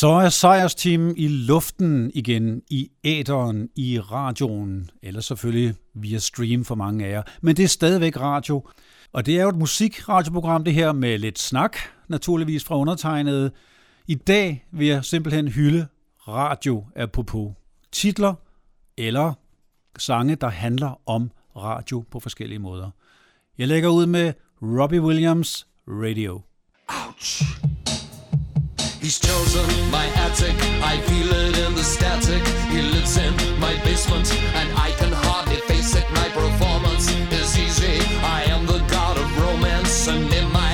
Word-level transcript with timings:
Så 0.00 0.08
er 0.08 0.28
sejrsteamen 0.28 1.16
i 1.16 1.28
luften 1.28 2.10
igen, 2.14 2.62
i 2.70 2.90
æderen, 3.04 3.68
i 3.76 4.00
radioen, 4.00 4.90
eller 5.02 5.20
selvfølgelig 5.20 5.74
via 5.94 6.18
stream 6.18 6.64
for 6.64 6.74
mange 6.74 7.06
af 7.06 7.10
jer. 7.10 7.22
Men 7.42 7.56
det 7.56 7.62
er 7.62 7.68
stadigvæk 7.68 8.20
radio. 8.20 8.68
Og 9.12 9.26
det 9.26 9.38
er 9.38 9.42
jo 9.42 9.48
et 9.48 9.56
musikradioprogram, 9.56 10.64
det 10.64 10.74
her 10.74 10.92
med 10.92 11.18
lidt 11.18 11.38
snak, 11.38 11.76
naturligvis 12.08 12.64
fra 12.64 12.78
undertegnede. 12.78 13.50
I 14.06 14.14
dag 14.14 14.66
vil 14.72 14.86
jeg 14.86 15.04
simpelthen 15.04 15.48
hylde 15.48 15.86
radio 16.28 16.84
apropos 16.96 17.52
titler 17.92 18.34
eller 18.96 19.32
sange, 19.98 20.34
der 20.34 20.48
handler 20.48 21.00
om 21.06 21.30
radio 21.56 22.04
på 22.10 22.20
forskellige 22.20 22.58
måder. 22.58 22.90
Jeg 23.58 23.68
lægger 23.68 23.88
ud 23.88 24.06
med 24.06 24.32
Robbie 24.62 25.02
Williams 25.02 25.66
Radio. 25.88 26.40
Ouch! 26.88 27.42
He's 29.00 29.18
chosen 29.18 29.90
my 29.90 30.06
attic, 30.24 30.56
I 30.82 30.98
feel 31.02 31.30
it 31.32 31.58
in 31.58 31.74
the 31.74 31.84
static. 31.84 32.42
He 32.70 32.82
lives 32.82 33.16
in 33.16 33.34
my 33.60 33.74
basement, 33.84 34.32
and 34.54 34.68
I 34.76 34.90
can 34.98 35.12
hardly 35.12 35.56
face 35.68 35.94
it. 35.94 36.04
My 36.12 36.28
performance 36.30 37.08
is 37.30 37.58
easy. 37.58 38.00
I 38.22 38.44
am 38.48 38.66
the 38.66 38.80
god 38.90 39.16
of 39.16 39.28
romance, 39.38 40.08
and 40.08 40.32
in 40.32 40.50
my 40.50 40.65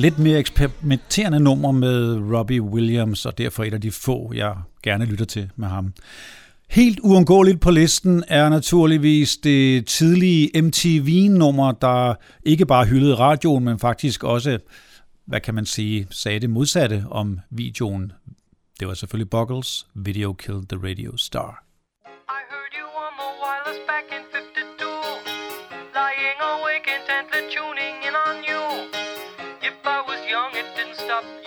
lidt 0.00 0.18
mere 0.18 0.38
eksperimenterende 0.38 1.40
nummer 1.40 1.72
med 1.72 2.18
Robbie 2.34 2.62
Williams, 2.62 3.26
og 3.26 3.38
derfor 3.38 3.64
et 3.64 3.74
af 3.74 3.80
de 3.80 3.90
få, 3.90 4.32
jeg 4.34 4.56
gerne 4.82 5.04
lytter 5.04 5.24
til 5.24 5.50
med 5.56 5.68
ham. 5.68 5.92
Helt 6.70 7.00
uundgåeligt 7.00 7.60
på 7.60 7.70
listen 7.70 8.24
er 8.28 8.48
naturligvis 8.48 9.36
det 9.36 9.86
tidlige 9.86 10.62
MTV-nummer, 10.62 11.72
der 11.72 12.14
ikke 12.42 12.66
bare 12.66 12.86
hyldede 12.86 13.14
radioen, 13.14 13.64
men 13.64 13.78
faktisk 13.78 14.24
også, 14.24 14.58
hvad 15.26 15.40
kan 15.40 15.54
man 15.54 15.66
sige, 15.66 16.06
sagde 16.10 16.40
det 16.40 16.50
modsatte 16.50 17.04
om 17.10 17.40
videoen. 17.50 18.12
Det 18.80 18.88
var 18.88 18.94
selvfølgelig 18.94 19.30
Buggles, 19.30 19.86
Video 19.94 20.32
Killed 20.32 20.66
the 20.68 20.88
Radio 20.88 21.16
Star. 21.16 21.64
I 22.28 22.50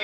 it 0.00 0.03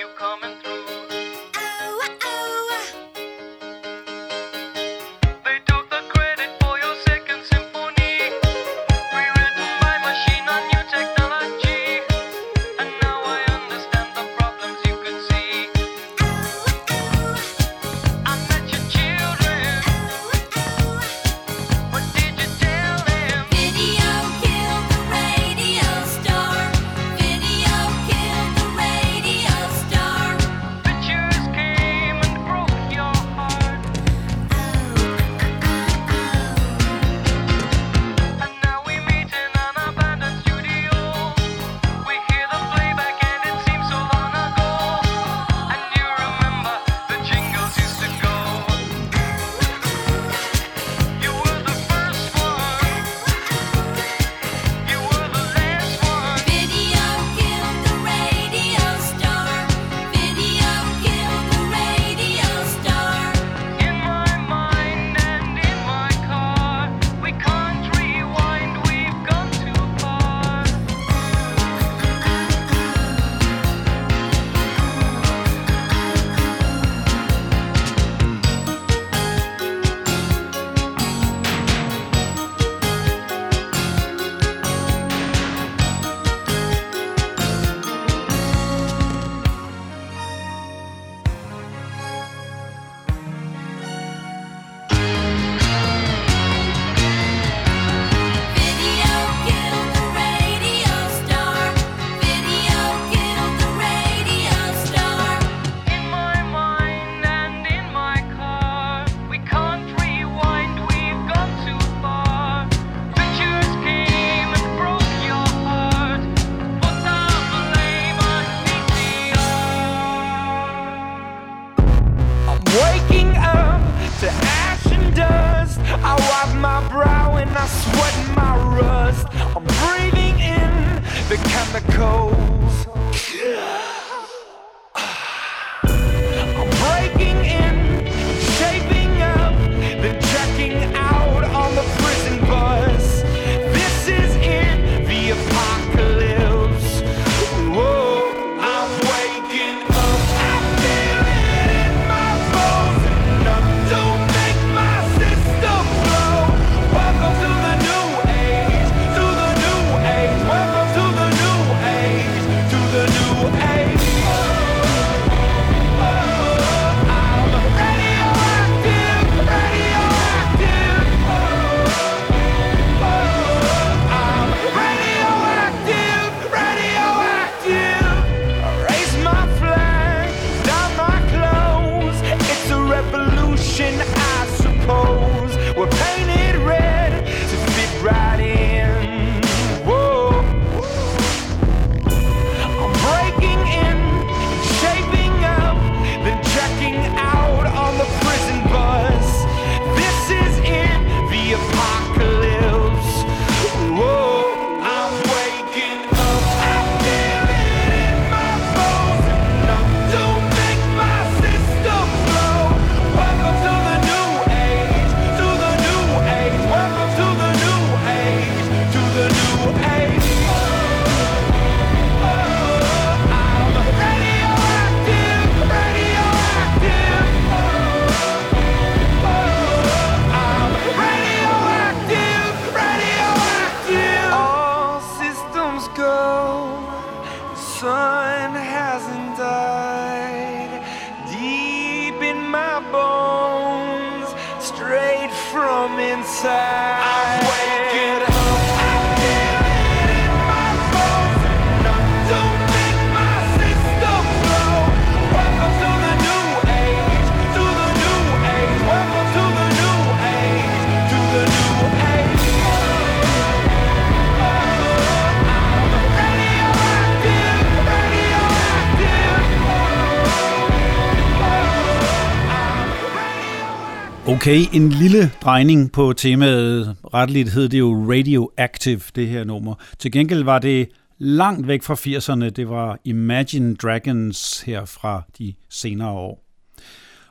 Okay, 274.51 274.65
en 274.73 274.89
lille 274.89 275.31
drejning 275.41 275.91
på 275.91 276.13
temaet. 276.13 276.95
Retteligt 277.13 277.49
hed 277.49 277.69
det 277.69 277.79
jo 277.79 278.05
Radioactive, 278.09 279.01
det 279.15 279.27
her 279.27 279.43
nummer. 279.43 279.75
Til 279.99 280.11
gengæld 280.11 280.43
var 280.43 280.59
det 280.59 280.89
langt 281.17 281.67
væk 281.67 281.83
fra 281.83 281.93
80'erne. 281.93 282.49
Det 282.49 282.69
var 282.69 282.99
Imagine 283.05 283.75
Dragons 283.75 284.61
her 284.61 284.85
fra 284.85 285.21
de 285.37 285.53
senere 285.69 286.09
år. 286.09 286.43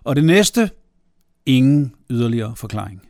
Og 0.04 0.16
det 0.16 0.24
næste, 0.24 0.70
ingen 1.46 1.92
yderligere 2.10 2.56
forklaring. 2.56 3.02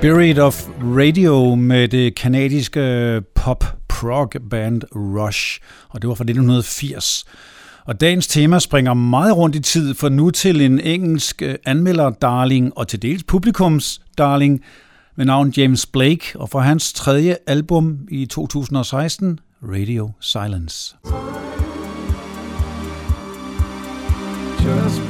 Spirit 0.00 0.38
of 0.38 0.68
Radio 0.82 1.54
med 1.54 1.88
det 1.88 2.14
kanadiske 2.14 3.22
pop-prog 3.34 4.32
band 4.50 4.82
Rush, 4.96 5.60
og 5.88 6.02
det 6.02 6.08
var 6.08 6.14
fra 6.14 6.22
1980. 6.22 7.24
Og 7.84 8.00
dagens 8.00 8.26
tema 8.26 8.58
springer 8.58 8.94
meget 8.94 9.36
rundt 9.36 9.56
i 9.56 9.60
tid, 9.60 9.94
for 9.94 10.08
nu 10.08 10.30
til 10.30 10.60
en 10.60 10.80
engelsk 10.80 11.42
øh, 11.42 11.54
anmelder-darling 11.64 12.72
og 12.76 12.88
til 12.88 13.02
dels 13.02 13.24
publikums-darling 13.32 14.64
med 15.16 15.24
navn 15.24 15.50
James 15.56 15.86
Blake, 15.86 16.24
og 16.34 16.50
fra 16.50 16.60
hans 16.60 16.92
tredje 16.92 17.36
album 17.46 17.98
i 18.10 18.26
2016, 18.26 19.40
Radio 19.62 20.10
Silence. 20.20 20.96
Just 24.66 25.07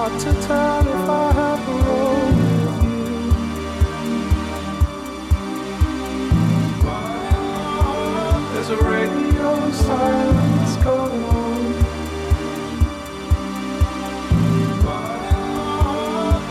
hard 0.00 0.18
to 0.18 0.32
tell 0.46 0.80
if 0.80 1.08
I 1.10 1.32
have 1.40 1.68
a 1.68 1.72
role 1.86 2.24
with 2.26 2.84
you. 2.84 3.00
There's 8.54 8.70
a 8.70 8.80
radio 8.96 9.70
silence 9.70 10.72
going 10.88 11.24
on. 11.24 11.62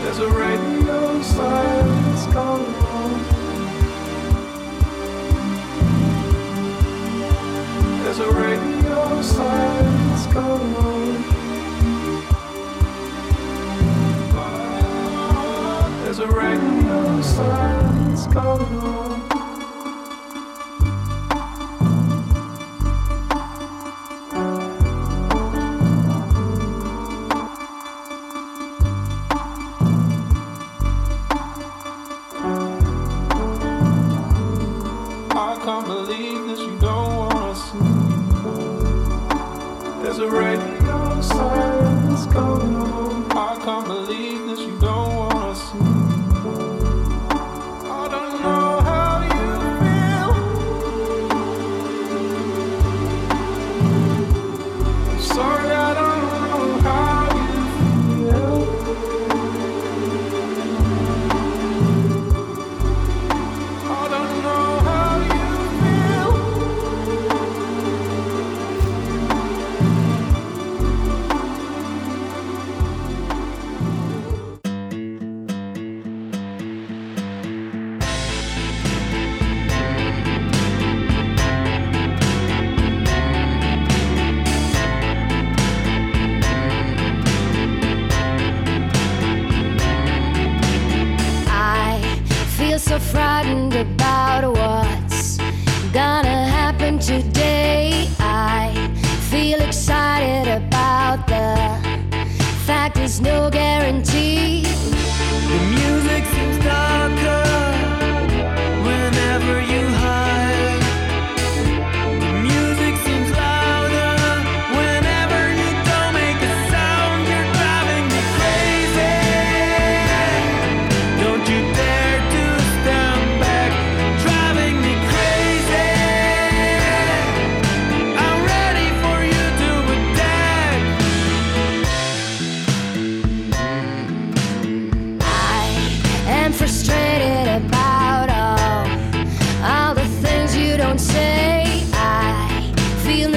There's 0.02 0.20
a 0.20 0.30
radio 0.30 1.00
silence 1.22 2.24
going 2.26 2.74
on. 2.98 3.12
There's 8.04 8.20
a 8.20 8.30
radio 8.30 9.22
silence 9.22 10.26
going 10.34 10.74
on. 10.76 11.39
There's 16.20 16.32
a 16.32 16.36
radio 16.36 17.22
silence 17.22 18.26
going 18.26 19.39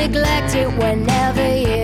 neglect 0.03 0.53
it 0.53 0.67
whenever 0.79 1.47
you 1.55 1.82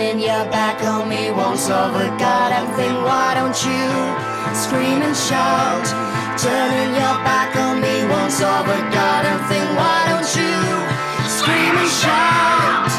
Turning 0.00 0.20
your 0.20 0.46
back 0.50 0.82
on 0.82 1.10
me 1.10 1.30
won't 1.30 1.58
solve 1.58 1.94
a 1.94 2.08
goddamn 2.18 2.68
thing. 2.78 2.94
Why 3.08 3.34
don't 3.38 3.58
you 3.68 3.84
scream 4.54 5.02
and 5.02 5.16
shout? 5.28 5.86
Turning 6.38 6.92
your 7.00 7.16
back 7.28 7.54
on 7.64 7.74
me 7.84 7.94
won't 8.10 8.32
solve 8.32 8.66
a 8.68 8.80
goddamn 8.96 9.42
thing. 9.50 9.66
Why 9.80 9.98
don't 10.10 10.30
you 10.40 10.54
scream 11.36 11.74
and 11.82 11.90
shout? 12.02 12.92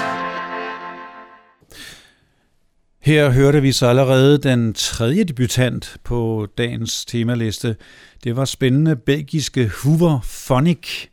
Her 3.01 3.29
hørte 3.29 3.61
vi 3.61 3.71
så 3.71 3.87
allerede 3.87 4.37
den 4.37 4.73
tredje 4.73 5.23
debutant 5.23 5.97
på 6.03 6.47
dagens 6.57 7.05
temaliste. 7.05 7.75
Det 8.23 8.35
var 8.35 8.45
spændende 8.45 8.95
belgiske 8.95 9.71
Hoover 9.83 10.19
Phonic. 10.47 11.10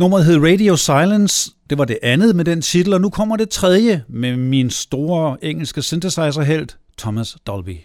Nummeret 0.00 0.24
hed 0.24 0.36
Radio 0.36 0.76
Silence. 0.76 1.50
Det 1.70 1.78
var 1.78 1.84
det 1.84 1.98
andet 2.02 2.36
med 2.36 2.44
den 2.44 2.62
titel, 2.62 2.92
og 2.92 3.00
nu 3.00 3.10
kommer 3.10 3.36
det 3.36 3.48
tredje 3.50 4.04
med 4.08 4.36
min 4.36 4.70
store 4.70 5.44
engelske 5.44 5.82
synthesizer-held, 5.82 6.68
Thomas 6.98 7.36
Dolby. 7.46 7.76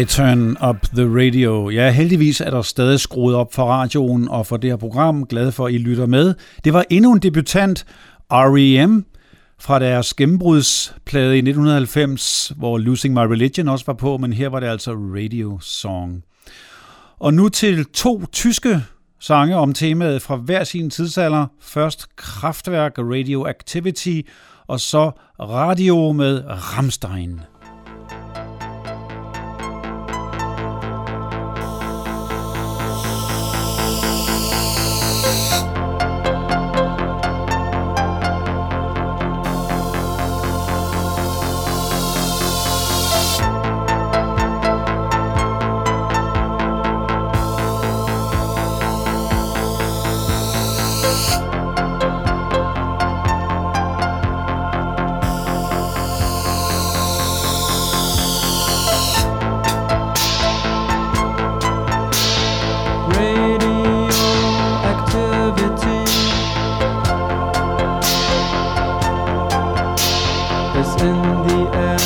I 0.00 0.04
Turn 0.04 0.56
Up 0.68 0.80
The 0.82 1.04
Radio. 1.04 1.70
Ja, 1.70 1.90
heldigvis 1.90 2.40
er 2.40 2.50
der 2.50 2.62
stadig 2.62 3.00
skruet 3.00 3.34
op 3.36 3.54
for 3.54 3.64
radioen 3.64 4.28
og 4.28 4.46
for 4.46 4.56
det 4.56 4.70
her 4.70 4.76
program. 4.76 5.26
Glad 5.26 5.52
for, 5.52 5.66
at 5.66 5.72
I 5.72 5.78
lytter 5.78 6.06
med. 6.06 6.34
Det 6.64 6.72
var 6.72 6.84
endnu 6.90 7.12
en 7.12 7.18
debutant, 7.18 7.86
R.E.M., 8.30 9.06
fra 9.58 9.78
deres 9.78 10.14
gennembrudsplade 10.14 11.34
i 11.34 11.38
1990, 11.38 12.52
hvor 12.56 12.78
Losing 12.78 13.14
My 13.14 13.20
Religion 13.20 13.68
også 13.68 13.86
var 13.86 13.94
på, 13.94 14.16
men 14.16 14.32
her 14.32 14.48
var 14.48 14.60
det 14.60 14.66
altså 14.66 14.92
Radio 14.92 15.58
Song. 15.60 16.22
Og 17.18 17.34
nu 17.34 17.48
til 17.48 17.84
to 17.84 18.26
tyske 18.32 18.80
sange 19.20 19.56
om 19.56 19.72
temaet 19.72 20.22
fra 20.22 20.36
hver 20.36 20.64
sin 20.64 20.90
tidsalder. 20.90 21.46
Først 21.60 22.16
Kraftværk 22.16 22.92
Radioactivity, 22.98 24.20
og 24.66 24.80
så 24.80 25.10
Radio 25.40 26.12
med 26.12 26.42
Rammstein. 26.46 27.40
Is 70.76 70.94
in 71.02 71.20
the 71.46 71.60
air 71.76 71.98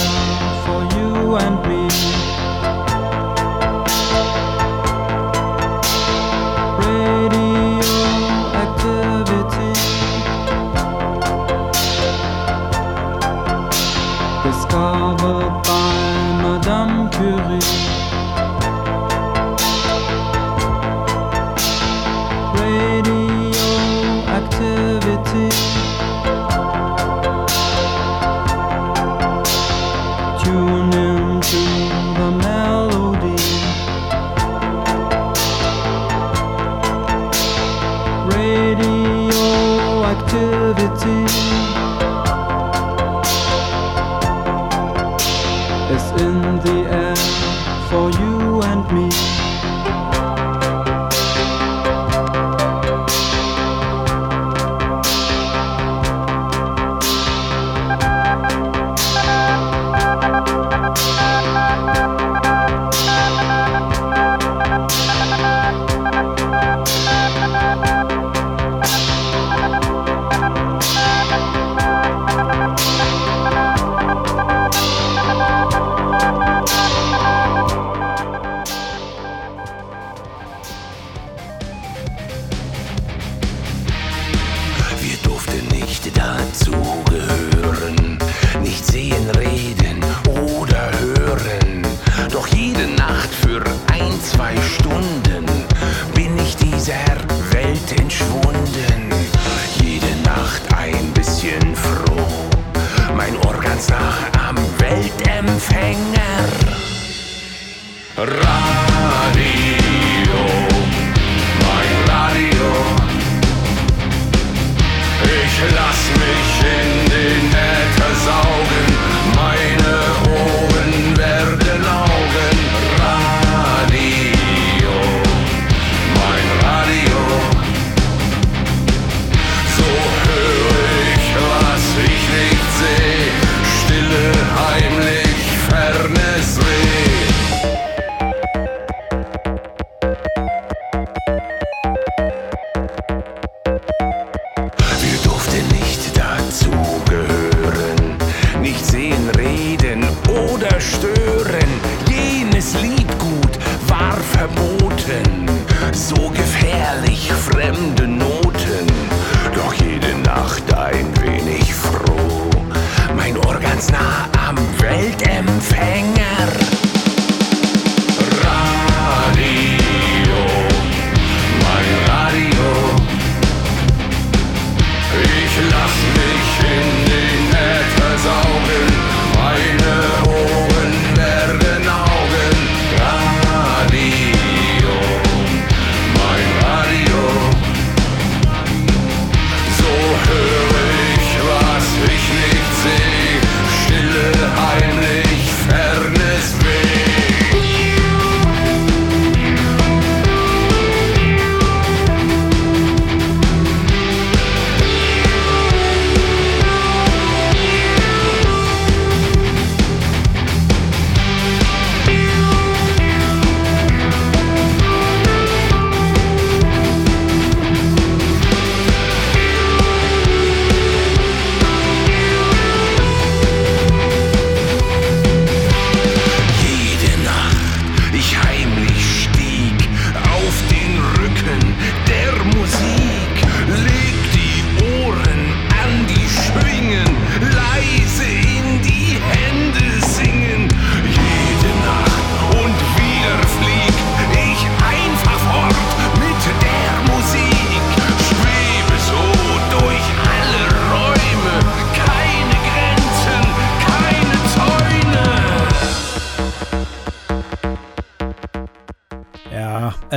for 0.64 0.80
you 0.96 1.36
and 1.36 1.67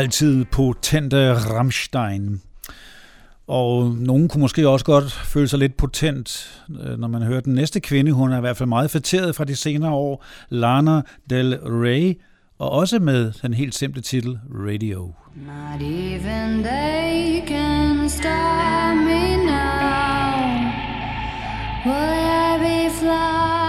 altid 0.02 0.46
potente 0.46 1.34
Rammstein. 1.34 2.42
Og 3.48 3.96
nogen 3.96 4.28
kunne 4.28 4.42
måske 4.42 4.70
også 4.70 4.86
godt 4.86 5.12
føle 5.12 5.48
sig 5.48 5.60
lidt 5.60 5.78
potent, 5.78 6.62
øh, 6.84 7.00
når 7.00 7.08
man 7.08 7.22
hører 7.22 7.42
den 7.42 7.54
næste 7.54 7.80
kvinde. 7.80 8.12
Hun 8.12 8.32
er 8.32 8.38
i 8.38 8.40
hvert 8.40 8.58
fald 8.58 8.70
meget 8.70 8.92
fatteret 8.92 9.36
fra 9.36 9.44
de 9.44 9.56
senere 9.56 9.92
år. 9.92 10.26
Lana 10.50 11.02
Del 11.30 11.60
Rey, 11.60 12.20
og 12.60 12.72
også 12.72 13.00
med 13.00 13.32
den 13.42 13.54
helt 13.54 13.76
simple 13.76 14.02
titel 14.02 14.40
Radio. 14.54 15.14
Not 15.36 15.82
even 15.82 16.64
they 16.64 17.48
can 17.48 18.10
stop 18.10 18.96
me 18.96 19.36
now. 19.36 20.32
Will 21.86 22.14
I 22.14 22.58
be 22.60 22.90
fly? 23.00 23.61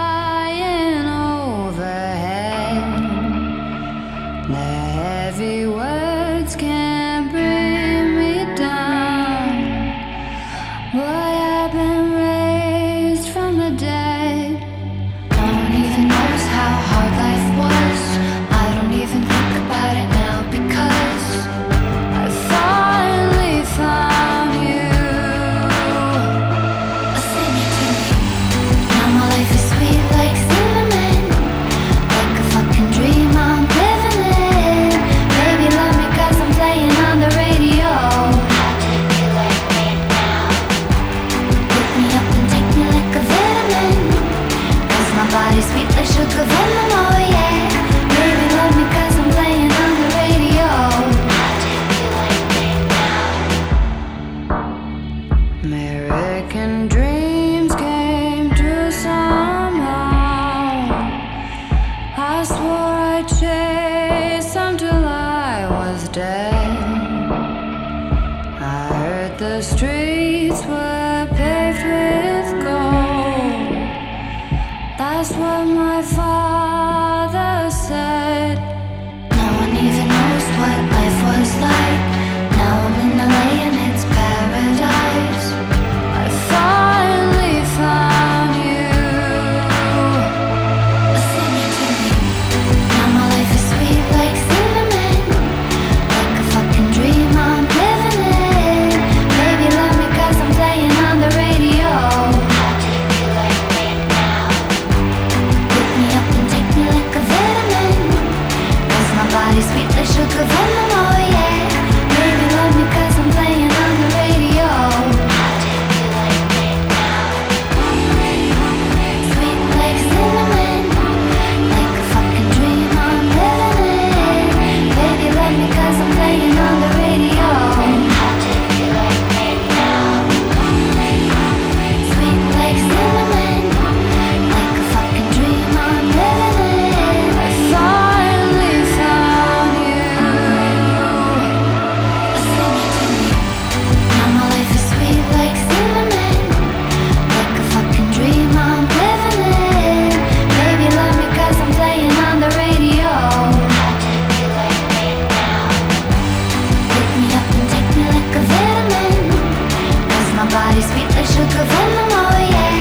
Cause 160.73 160.87
sweet 160.91 161.11
like 161.17 161.31
sugar 161.35 161.65
venom, 161.73 162.11
oh 162.23 162.37
yeah 162.57 162.81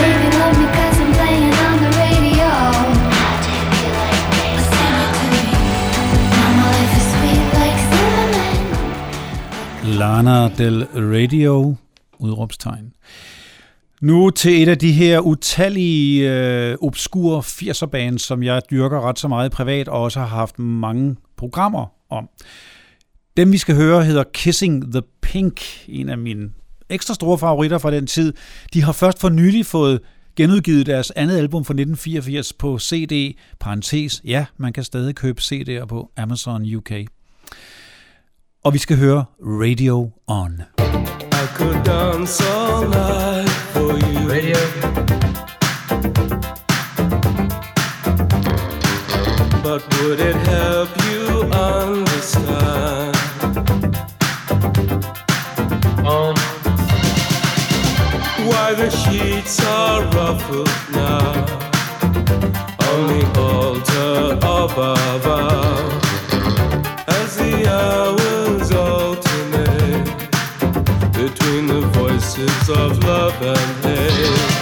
Baby, 0.00 0.28
love 0.40 0.54
me 0.60 0.66
'cause 0.74 0.96
I'm 1.02 1.10
playing 1.18 1.54
on 1.66 1.74
the 1.84 1.90
radio 2.04 2.50
Sing 4.70 4.94
it 5.00 5.10
to 5.18 5.24
me 5.32 5.42
Now 6.34 6.50
my 6.60 6.68
life 6.76 6.94
is 7.00 7.06
sweet 7.14 7.46
like 7.58 7.78
cinnamon 7.90 9.98
Lana 9.98 10.38
Del 10.58 10.78
Radio, 11.14 11.74
udråbstegn. 12.18 12.92
Nu 14.00 14.30
til 14.30 14.62
et 14.62 14.68
af 14.68 14.78
de 14.78 14.92
her 14.92 15.20
utallige 15.20 16.30
øh, 16.32 16.76
obskure 16.82 17.42
80'er 17.46 17.86
bands, 17.86 18.22
som 18.22 18.42
jeg 18.42 18.62
dyrker 18.70 19.08
ret 19.08 19.18
så 19.18 19.28
meget 19.28 19.52
privat, 19.52 19.88
og 19.88 20.02
også 20.02 20.20
har 20.20 20.26
haft 20.26 20.58
mange 20.58 21.16
programmer 21.36 21.86
om. 22.10 22.28
Dem 23.36 23.52
vi 23.52 23.58
skal 23.58 23.74
høre 23.74 24.04
hedder 24.04 24.24
Kissing 24.34 24.92
the 24.92 25.02
Pink, 25.22 25.60
en 25.88 26.08
af 26.08 26.18
mine 26.18 26.50
ekstra 26.90 27.14
store 27.14 27.38
favoritter 27.38 27.78
fra 27.78 27.90
den 27.90 28.06
tid. 28.06 28.32
De 28.74 28.82
har 28.82 28.92
først 28.92 29.20
for 29.20 29.28
nylig 29.28 29.66
fået 29.66 30.00
genudgivet 30.36 30.86
deres 30.86 31.10
andet 31.10 31.38
album 31.38 31.64
fra 31.64 31.72
1984 31.72 32.52
på 32.52 32.78
CD, 32.78 33.36
parentes, 33.60 34.22
ja, 34.24 34.46
man 34.56 34.72
kan 34.72 34.84
stadig 34.84 35.14
købe 35.14 35.40
CD'er 35.40 35.84
på 35.86 36.10
Amazon 36.16 36.74
UK. 36.74 36.90
Og 38.64 38.74
vi 38.74 38.78
skal 38.78 38.96
høre 38.96 39.24
Radio 39.40 40.10
On. 40.26 40.62
I 41.44 41.46
could 41.56 41.84
dance 41.84 42.44
all 42.44 42.88
night 42.88 43.50
for 43.50 43.92
you. 43.92 44.28
Radio. 44.30 44.56
But 49.62 49.82
would 50.00 50.20
it 50.20 50.36
help 50.36 50.88
you 50.98 51.03
The 58.84 58.90
sheets 58.90 59.64
are 59.64 60.02
ruffled 60.08 60.68
now? 60.92 61.46
On 62.90 63.00
the 63.08 63.24
altar 63.40 64.34
above 64.36 65.26
us. 65.26 66.04
As 67.08 67.34
the 67.34 67.66
hours 67.66 68.70
alternate 68.72 70.04
between 71.14 71.66
the 71.66 71.80
voices 71.94 72.68
of 72.68 72.98
love 73.04 73.40
and 73.40 73.84
hate. 73.86 74.52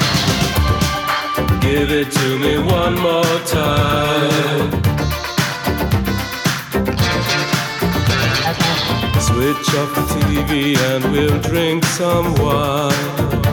Give 1.60 1.90
it 1.90 2.12
to 2.12 2.38
me 2.38 2.58
one 2.58 2.94
more 2.94 3.40
time. 3.50 4.70
Switch 9.18 9.74
off 9.80 9.90
the 9.96 10.04
TV 10.14 10.78
and 10.78 11.10
we'll 11.10 11.40
drink 11.40 11.84
some 11.86 12.36
wine. 12.36 13.51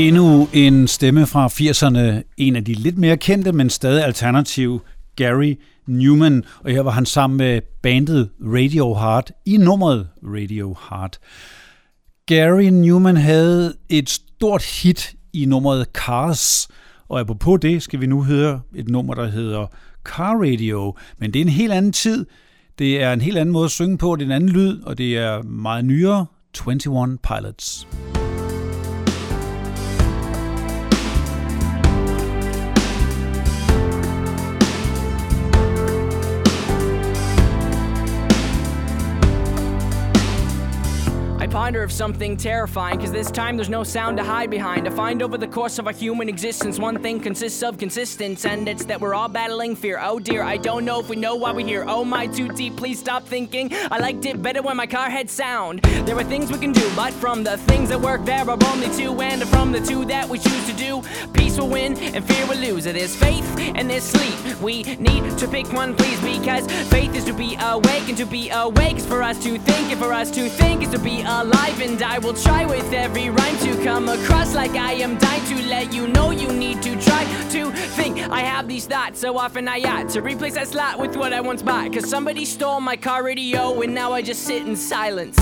Endnu 0.00 0.48
en 0.52 0.88
stemme 0.88 1.26
fra 1.26 1.46
80'erne, 1.46 2.22
en 2.36 2.56
af 2.56 2.64
de 2.64 2.74
lidt 2.74 2.98
mere 2.98 3.16
kendte, 3.16 3.52
men 3.52 3.70
stadig 3.70 4.04
alternativ, 4.04 4.80
Gary 5.16 5.54
Newman, 5.86 6.44
og 6.64 6.70
her 6.70 6.80
var 6.80 6.90
han 6.90 7.06
sammen 7.06 7.36
med 7.36 7.60
bandet 7.82 8.30
Radio 8.40 8.94
Heart 8.94 9.32
i 9.46 9.56
nummeret 9.56 10.08
Radio 10.22 10.76
Heart. 10.90 11.18
Gary 12.26 12.62
Newman 12.62 13.16
havde 13.16 13.74
et 13.88 14.10
stort 14.10 14.64
hit 14.64 15.14
i 15.32 15.44
nummeret 15.44 15.86
Cars, 15.92 16.68
og 17.08 17.20
apropos 17.20 17.60
det 17.62 17.82
skal 17.82 18.00
vi 18.00 18.06
nu 18.06 18.22
høre 18.22 18.60
et 18.74 18.88
nummer, 18.88 19.14
der 19.14 19.26
hedder 19.26 19.66
Car 20.04 20.34
Radio, 20.34 20.96
men 21.18 21.32
det 21.32 21.40
er 21.40 21.44
en 21.44 21.50
helt 21.50 21.72
anden 21.72 21.92
tid. 21.92 22.26
Det 22.78 23.02
er 23.02 23.12
en 23.12 23.20
helt 23.20 23.38
anden 23.38 23.52
måde 23.52 23.64
at 23.64 23.70
synge 23.70 23.98
på, 23.98 24.16
det 24.16 24.22
er 24.22 24.26
en 24.26 24.32
anden 24.32 24.50
lyd, 24.50 24.82
og 24.82 24.98
det 24.98 25.16
er 25.16 25.42
meget 25.42 25.84
nyere 25.84 26.26
21 26.66 27.18
Pilots. 27.22 27.86
Ponder 41.50 41.82
of 41.82 41.90
something 41.90 42.36
terrifying, 42.36 42.98
cause 42.98 43.10
this 43.10 43.30
time 43.30 43.56
there's 43.56 43.68
no 43.68 43.82
sound 43.82 44.16
to 44.16 44.22
hide 44.22 44.50
behind. 44.50 44.84
To 44.84 44.90
find 44.90 45.20
over 45.20 45.36
the 45.36 45.48
course 45.48 45.80
of 45.80 45.86
our 45.88 45.92
human 45.92 46.28
existence, 46.28 46.78
one 46.78 47.02
thing 47.02 47.18
consists 47.18 47.62
of 47.62 47.76
consistence, 47.76 48.44
and 48.44 48.68
it's 48.68 48.84
that 48.84 49.00
we're 49.00 49.14
all 49.14 49.28
battling 49.28 49.74
fear. 49.74 49.98
Oh 50.00 50.20
dear, 50.20 50.42
I 50.42 50.56
don't 50.56 50.84
know 50.84 51.00
if 51.00 51.08
we 51.08 51.16
know 51.16 51.34
why 51.34 51.50
we're 51.50 51.66
here. 51.66 51.84
Oh 51.88 52.04
my, 52.04 52.28
too 52.28 52.48
deep, 52.48 52.76
please 52.76 53.00
stop 53.00 53.24
thinking. 53.24 53.70
I 53.90 53.98
liked 53.98 54.24
it 54.26 54.40
better 54.40 54.62
when 54.62 54.76
my 54.76 54.86
car 54.86 55.10
had 55.10 55.28
sound. 55.28 55.82
There 56.06 56.16
are 56.16 56.24
things 56.24 56.52
we 56.52 56.58
can 56.58 56.72
do, 56.72 56.88
but 56.94 57.12
from 57.14 57.42
the 57.42 57.56
things 57.58 57.88
that 57.88 58.00
work, 58.00 58.24
there 58.24 58.48
are 58.48 58.58
only 58.66 58.88
two, 58.96 59.20
and 59.20 59.42
from 59.48 59.72
the 59.72 59.80
two 59.80 60.04
that 60.04 60.28
we 60.28 60.38
choose 60.38 60.66
to 60.66 60.72
do, 60.74 61.02
peace 61.32 61.58
will 61.58 61.68
win 61.68 61.96
and 61.98 62.24
fear 62.24 62.46
will 62.46 62.58
lose. 62.58 62.84
There's 62.84 63.16
faith 63.16 63.44
and 63.58 63.90
there's 63.90 64.04
sleep. 64.04 64.60
We 64.60 64.82
need 64.96 65.36
to 65.38 65.48
pick 65.48 65.72
one, 65.72 65.96
please, 65.96 66.20
because 66.20 66.70
faith 66.90 67.14
is 67.16 67.24
to 67.24 67.32
be 67.32 67.56
awake, 67.60 68.08
and 68.08 68.16
to 68.18 68.26
be 68.26 68.50
awake 68.50 68.98
is 68.98 69.06
for 69.06 69.22
us 69.22 69.42
to 69.42 69.58
think, 69.58 69.90
and 69.90 69.98
for 69.98 70.12
us 70.12 70.30
to 70.32 70.48
think 70.48 70.82
is 70.82 70.90
to 70.90 70.98
be 70.98 71.22
alive. 71.40 71.80
And 71.80 72.02
I 72.02 72.18
will 72.18 72.34
try 72.34 72.66
with 72.66 72.92
every 72.92 73.30
rhyme 73.30 73.58
to 73.58 73.82
come 73.82 74.08
across 74.08 74.54
like 74.54 74.72
I 74.72 74.92
am 74.92 75.18
dying 75.18 75.44
to 75.46 75.62
let 75.68 75.92
you 75.92 76.08
know 76.08 76.30
you 76.30 76.52
need 76.52 76.82
to 76.82 77.00
try 77.00 77.24
to 77.50 77.70
think. 77.70 78.18
I 78.28 78.40
have 78.40 78.68
these 78.68 78.86
thoughts 78.86 79.20
so 79.20 79.38
often 79.38 79.68
I 79.68 79.80
ought 79.80 80.08
to 80.10 80.22
replace 80.22 80.54
that 80.54 80.68
slot 80.68 80.98
with 80.98 81.16
what 81.16 81.32
I 81.32 81.40
once 81.40 81.62
bought. 81.62 81.92
Cause 81.92 82.08
somebody 82.08 82.44
stole 82.44 82.80
my 82.80 82.96
car 82.96 83.24
radio, 83.24 83.80
and 83.80 83.94
now 83.94 84.12
I 84.12 84.22
just 84.22 84.42
sit 84.42 84.66
in 84.66 84.76
silence. 84.76 85.38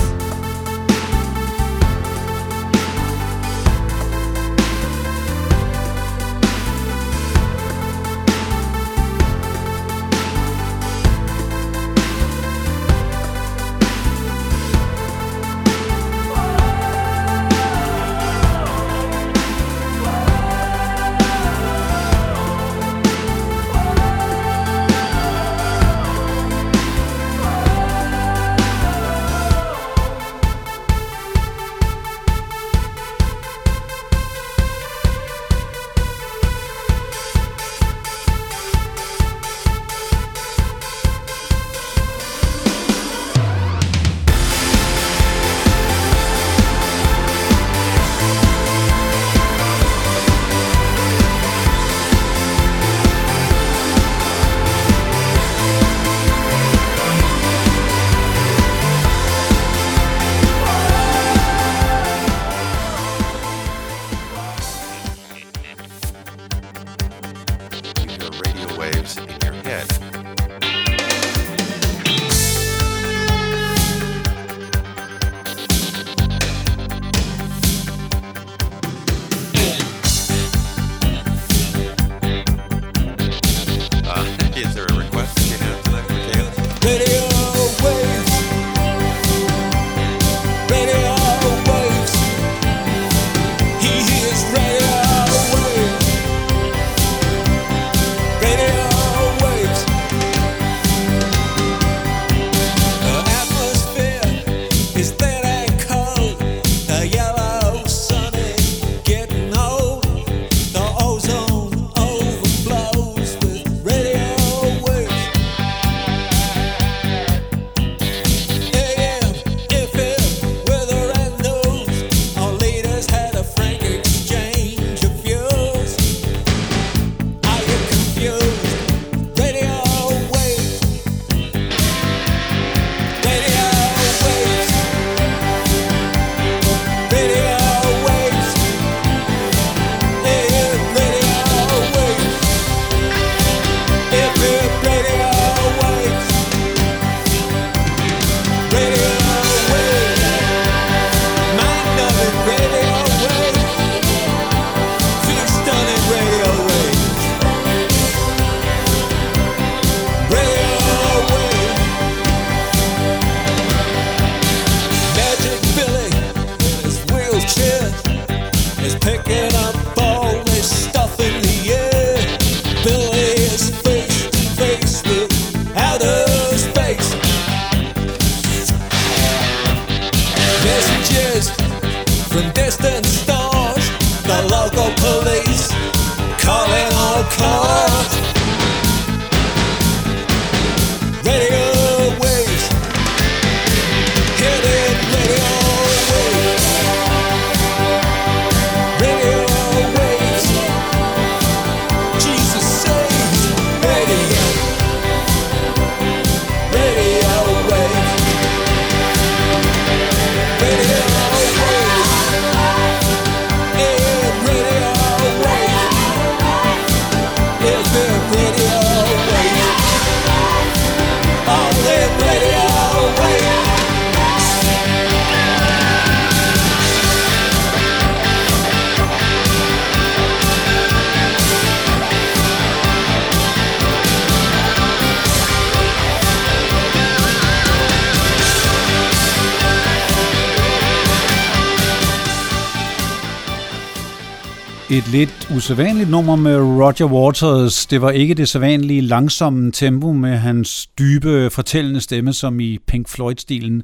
et 244.99 245.11
lidt 245.11 245.51
usædvanligt 245.55 246.09
nummer 246.09 246.35
med 246.35 246.57
Roger 246.57 247.05
Waters. 247.05 247.85
Det 247.85 248.01
var 248.01 248.11
ikke 248.11 248.33
det 248.33 248.49
sædvanlige 248.49 249.01
langsomme 249.01 249.71
tempo 249.71 250.13
med 250.13 250.37
hans 250.37 250.87
dybe 250.87 251.49
fortællende 251.49 252.01
stemme, 252.01 252.33
som 252.33 252.59
i 252.59 252.77
Pink 252.87 253.09
Floyd-stilen. 253.09 253.83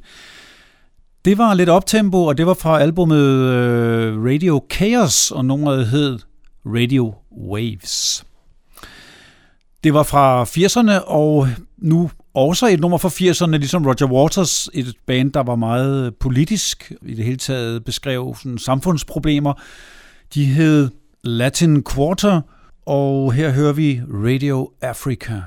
Det 1.24 1.38
var 1.38 1.54
lidt 1.54 1.68
optempo, 1.68 2.24
og 2.24 2.38
det 2.38 2.46
var 2.46 2.54
fra 2.54 2.80
albumet 2.80 3.22
øh, 3.22 4.24
Radio 4.24 4.64
Chaos, 4.72 5.30
og 5.30 5.44
nummeret 5.44 5.86
hed 5.86 6.18
Radio 6.66 7.14
Waves. 7.50 8.24
Det 9.84 9.94
var 9.94 10.02
fra 10.02 10.44
80'erne, 10.44 11.04
og 11.06 11.48
nu 11.78 12.10
også 12.34 12.66
et 12.66 12.80
nummer 12.80 12.98
fra 12.98 13.08
80'erne, 13.08 13.56
ligesom 13.56 13.86
Roger 13.86 14.12
Waters, 14.12 14.68
et 14.74 14.94
band, 15.06 15.32
der 15.32 15.42
var 15.42 15.56
meget 15.56 16.14
politisk, 16.14 16.92
i 17.02 17.14
det 17.14 17.24
hele 17.24 17.38
taget 17.38 17.84
beskrev 17.84 18.36
sådan, 18.42 18.58
samfundsproblemer. 18.58 19.52
De 20.34 20.44
hed 20.44 20.90
Latin 21.26 21.82
Quarter, 21.82 22.40
og 22.86 23.32
her 23.32 23.50
hører 23.50 23.72
vi 23.72 24.00
Radio 24.08 24.70
Africa. 24.82 25.42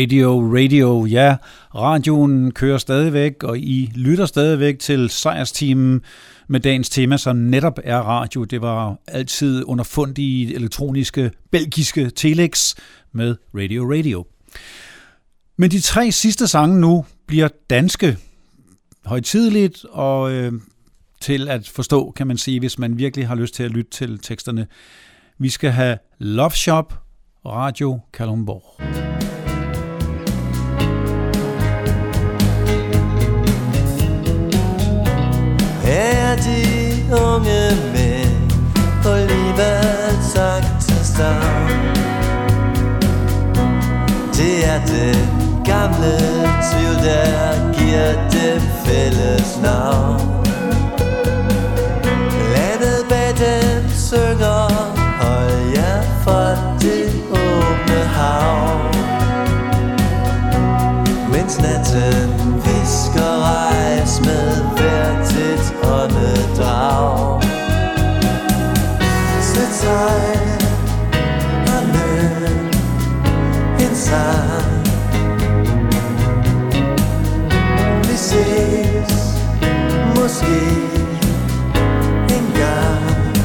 Radio, 0.00 0.40
radio, 0.56 1.06
ja. 1.06 1.36
Radioen 1.74 2.52
kører 2.52 2.78
stadigvæk, 2.78 3.42
og 3.42 3.58
I 3.58 3.92
lytter 3.94 4.26
stadigvæk 4.26 4.78
til 4.78 5.10
sejrsteamen 5.10 6.00
med 6.48 6.60
dagens 6.60 6.90
tema, 6.90 7.16
som 7.16 7.36
netop 7.36 7.78
er 7.84 7.98
radio. 7.98 8.44
Det 8.44 8.60
var 8.60 8.96
altid 9.06 9.64
underfundige 9.66 10.54
elektroniske, 10.54 11.30
belgiske 11.50 12.10
telex 12.10 12.74
med 13.12 13.36
Radio 13.54 13.92
Radio. 13.92 14.26
Men 15.56 15.70
de 15.70 15.80
tre 15.80 16.12
sidste 16.12 16.46
sange 16.46 16.80
nu 16.80 17.04
bliver 17.26 17.48
danske, 17.70 18.16
højtidligt 19.04 19.84
og 19.90 20.32
øh, 20.32 20.52
til 21.20 21.48
at 21.48 21.68
forstå, 21.68 22.12
kan 22.16 22.26
man 22.26 22.38
sige, 22.38 22.58
hvis 22.58 22.78
man 22.78 22.98
virkelig 22.98 23.28
har 23.28 23.34
lyst 23.34 23.54
til 23.54 23.62
at 23.62 23.70
lytte 23.70 23.90
til 23.90 24.18
teksterne. 24.18 24.66
Vi 25.38 25.48
skal 25.48 25.70
have 25.70 25.98
Love 26.18 26.50
Shop, 26.50 26.94
Radio 27.46 28.00
Kalundborg. 28.12 29.19
Er 36.30 36.36
de 36.36 36.62
unge 37.12 37.60
mænd 37.92 38.52
alligevel 39.06 40.18
sagt 40.34 40.80
til 40.80 41.04
stavn 41.04 41.68
Det 44.32 44.66
er 44.66 44.80
det 44.86 45.28
gamle 45.64 46.16
tvivl, 46.68 46.96
der 47.04 47.72
giver 47.78 48.30
det 48.30 48.62
fælles 48.84 49.58
navn. 49.62 50.44
Landet 52.54 53.06
bag 53.08 53.28
dem 53.28 53.90
synger 53.90 54.70
Hold 55.20 55.74
jer 55.74 56.02
fra 56.24 56.50
det 56.80 57.12
åbne 57.30 58.00
hav. 58.04 58.80
Mens 61.32 61.58
natten 61.60 62.29
drag 66.60 67.42
Sæt 69.42 69.74
sig 69.74 70.40
og 71.66 71.82
en 73.80 73.94
sang. 73.94 74.86
Vi 78.08 78.16
ses 78.16 79.36
måske 80.16 80.60
en 82.36 82.52
gang. 82.56 83.36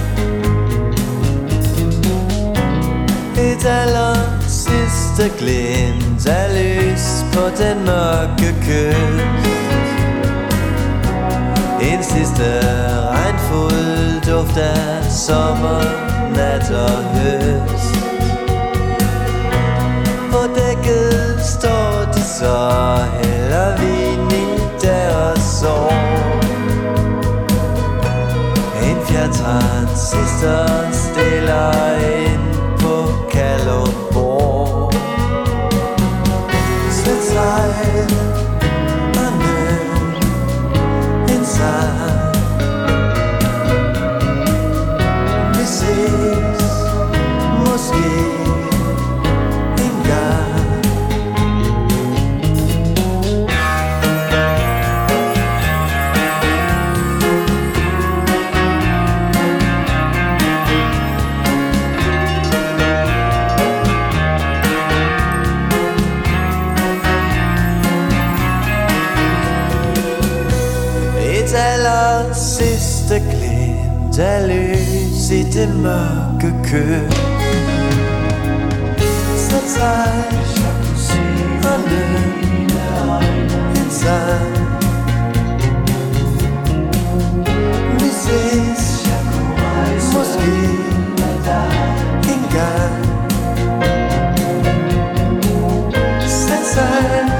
Et 3.37 3.65
aller 3.65 4.47
sidste 4.47 5.37
glimt 5.37 6.27
af 6.27 6.47
lys 6.55 7.25
på 7.33 7.63
den 7.63 7.85
mørke 7.85 8.55
kyst 8.61 9.64
sidste 12.15 12.49
regnfuld 13.09 14.21
duft 14.31 14.57
af 14.57 15.11
sommer, 15.11 15.81
nat 16.35 16.71
og 16.71 17.03
høst. 17.03 17.95
På 20.31 20.41
dækket 20.55 21.41
står 21.45 22.11
de 22.13 22.21
så 22.21 22.57
hælder 23.21 23.77
vin 23.79 24.39
i 24.39 24.45
deres 24.81 25.39
sår. 25.39 25.93
En 28.83 28.97
fjertransistor 29.07 30.91
stiller 30.91 31.71
ind. 32.17 32.34
Sidste 72.59 73.19
glimt 73.19 74.19
af 74.19 74.47
lys 74.47 75.31
i 75.31 75.43
det 75.43 75.75
mørke 75.75 76.53
kys 76.63 77.15
Så 79.37 79.59
tag 79.77 80.35
og 83.05 83.23
en 83.75 83.91
sang. 83.91 84.55
Vi 87.99 88.09
ses 88.23 88.85
måske 90.13 90.57
en 92.33 92.43
gang. 92.53 93.05
Sæt 96.27 96.65
sig 96.73 97.34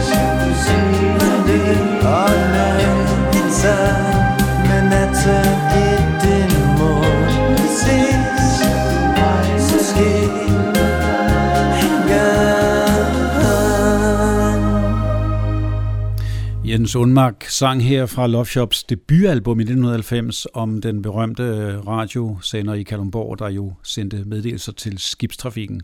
Jens 16.65 16.95
Undmark 16.95 17.45
sang 17.49 17.84
her 17.84 18.05
fra 18.05 18.28
Love 18.28 18.45
Shops 18.45 18.84
debutalbum 18.84 19.59
i 19.59 19.63
1990 19.63 20.47
om 20.53 20.82
den 20.82 21.01
berømte 21.01 21.78
radiosender 21.88 22.73
i 22.73 22.84
Kalundborg, 22.84 23.39
der 23.39 23.49
jo 23.49 23.73
sendte 23.84 24.23
meddelelser 24.26 24.71
til 24.71 24.97
skibstrafikken. 24.97 25.82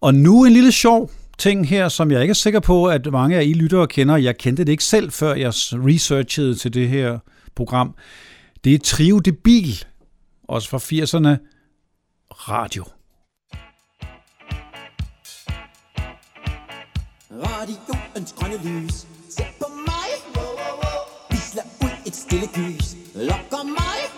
Og 0.00 0.14
nu 0.14 0.44
en 0.44 0.52
lille 0.52 0.72
sjov 0.72 1.10
ting 1.38 1.68
her, 1.68 1.88
som 1.88 2.10
jeg 2.10 2.22
ikke 2.22 2.32
er 2.32 2.34
sikker 2.34 2.60
på, 2.60 2.86
at 2.86 3.12
mange 3.12 3.36
af 3.36 3.44
I 3.44 3.52
lyttere 3.52 3.86
kender. 3.86 4.16
Jeg 4.16 4.38
kendte 4.38 4.64
det 4.64 4.72
ikke 4.72 4.84
selv, 4.84 5.10
før 5.10 5.34
jeg 5.34 5.52
researchede 5.72 6.54
til 6.54 6.74
det 6.74 6.88
her 6.88 7.18
program. 7.56 7.94
Det 8.64 8.74
er 8.74 8.78
Trio 8.78 9.18
de 9.18 9.32
Bil, 9.32 9.84
også 10.48 10.68
fra 10.68 10.78
80'erne, 10.78 11.30
radio. 12.30 12.84
Radioens 17.30 18.32
grønne 18.32 18.56
lys. 18.64 18.94
Se 19.30 19.44
på 19.60 19.66
mig. 19.86 20.10
Visler 21.30 21.62
ud 21.82 22.06
et 22.06 22.16
stille 22.16 22.46
gys. 22.46 22.96
Lokker 23.14 23.62
mig. 23.62 24.13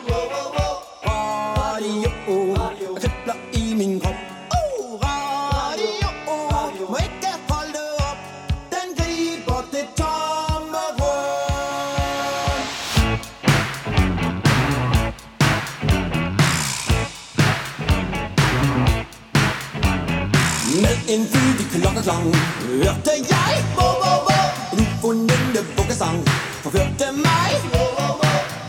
Klang 22.06 22.34
Hørte 22.82 23.14
jeg 23.30 23.54
wo, 23.76 23.86
wo, 24.02 24.12
wo, 24.26 24.38
En 24.72 24.78
ufornemmende 24.84 25.62
vuggesang 25.76 26.18
Forførte 26.62 27.06
mig. 27.12 27.50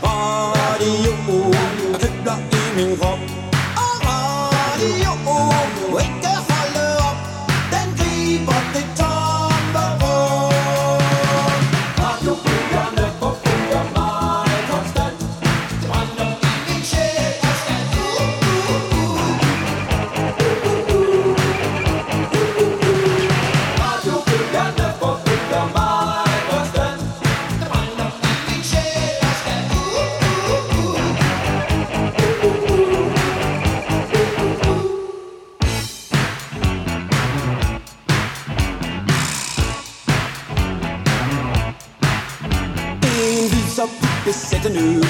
Var 0.02 0.76
det 0.80 0.94
jo? 1.06 1.12
Radio 1.58 1.98
Kribler 1.98 2.38
i 2.52 2.62
min 2.76 2.96
krop. 2.98 3.47
afternoon. 44.68 45.07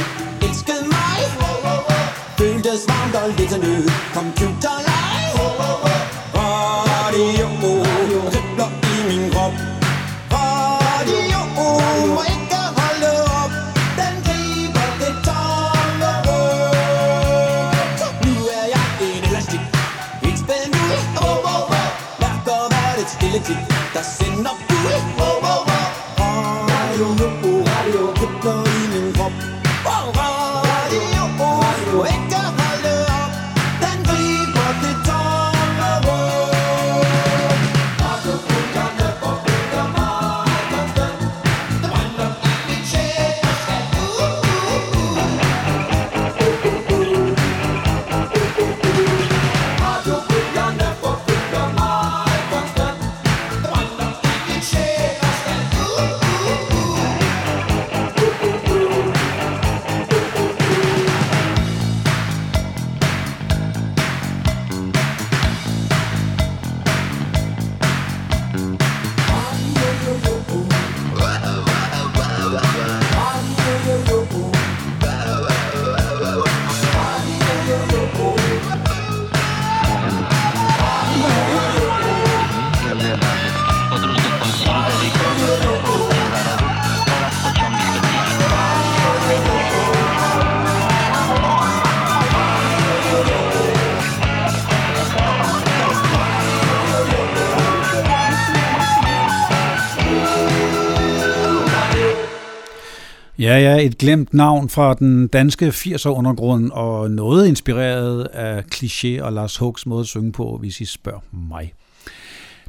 Ja, 103.49 103.59
ja, 103.59 103.87
et 103.87 103.99
glemt 103.99 104.35
navn 104.35 104.69
fra 104.69 104.95
den 104.95 105.27
danske 105.27 105.69
80'er 105.69 106.09
undergrund, 106.09 106.71
og 106.71 107.11
noget 107.11 107.47
inspireret 107.47 108.25
af 108.25 108.63
kliché 108.75 109.23
og 109.23 109.33
Lars 109.33 109.57
Hugs 109.57 109.87
måde 109.87 110.01
at 110.01 110.07
synge 110.07 110.33
på, 110.33 110.57
hvis 110.61 110.81
I 110.81 110.85
spørger 110.85 111.21
mig. 111.51 111.73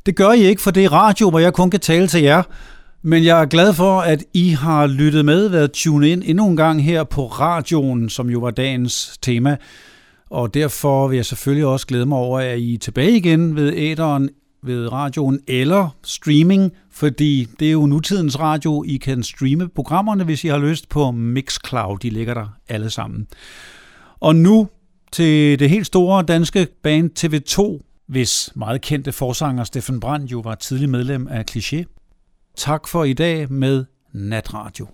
Det 0.05 0.15
gør 0.15 0.31
I 0.31 0.41
ikke, 0.41 0.61
for 0.61 0.71
det 0.71 0.85
er 0.85 0.93
radio, 0.93 1.29
hvor 1.29 1.39
jeg 1.39 1.53
kun 1.53 1.69
kan 1.69 1.79
tale 1.79 2.07
til 2.07 2.21
jer, 2.21 2.43
men 3.01 3.23
jeg 3.23 3.41
er 3.41 3.45
glad 3.45 3.73
for, 3.73 3.99
at 3.99 4.23
I 4.33 4.49
har 4.49 4.87
lyttet 4.87 5.25
med, 5.25 5.47
været 5.47 5.71
tunet 5.71 6.07
ind 6.07 6.23
endnu 6.25 6.47
en 6.47 6.57
gang 6.57 6.83
her 6.83 7.03
på 7.03 7.27
radioen, 7.27 8.09
som 8.09 8.29
jo 8.29 8.39
var 8.39 8.51
dagens 8.51 9.17
tema. 9.21 9.57
Og 10.29 10.53
derfor 10.53 11.07
vil 11.07 11.15
jeg 11.15 11.25
selvfølgelig 11.25 11.65
også 11.65 11.87
glæde 11.87 12.05
mig 12.05 12.17
over, 12.17 12.39
at 12.39 12.59
I 12.59 12.73
er 12.73 12.79
tilbage 12.79 13.17
igen 13.17 13.55
ved 13.55 13.73
æderen 13.75 14.29
ved 14.63 14.91
radioen 14.91 15.39
eller 15.47 15.95
streaming, 16.03 16.71
fordi 16.99 17.47
det 17.59 17.67
er 17.67 17.71
jo 17.71 17.85
nutidens 17.85 18.39
radio. 18.39 18.83
I 18.83 18.97
kan 18.97 19.23
streame 19.23 19.69
programmerne, 19.69 20.23
hvis 20.23 20.43
I 20.43 20.47
har 20.47 20.57
lyst, 20.57 20.89
på 20.89 21.11
Mixcloud. 21.11 21.97
De 21.97 22.09
ligger 22.09 22.33
der 22.33 22.47
alle 22.69 22.89
sammen. 22.89 23.27
Og 24.19 24.35
nu 24.35 24.69
til 25.11 25.59
det 25.59 25.69
helt 25.69 25.85
store 25.85 26.23
danske 26.23 26.67
band 26.83 27.09
TV2, 27.19 27.85
hvis 28.07 28.51
meget 28.55 28.81
kendte 28.81 29.11
forsanger 29.11 29.63
Steffen 29.63 29.99
Brandt 29.99 30.31
jo 30.31 30.39
var 30.39 30.55
tidlig 30.55 30.89
medlem 30.89 31.27
af 31.27 31.43
Cliché. 31.51 31.83
Tak 32.55 32.87
for 32.87 33.03
i 33.03 33.13
dag 33.13 33.51
med 33.51 33.85
Natradio. 34.13 34.87